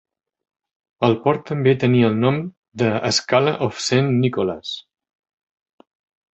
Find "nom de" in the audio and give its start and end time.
2.23-2.89